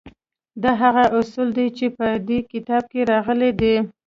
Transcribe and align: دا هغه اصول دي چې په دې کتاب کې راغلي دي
دا 0.63 0.71
هغه 0.83 1.03
اصول 1.19 1.47
دي 1.57 1.67
چې 1.77 1.85
په 1.97 2.07
دې 2.27 2.39
کتاب 2.51 2.83
کې 2.91 3.01
راغلي 3.11 3.51
دي 3.61 3.75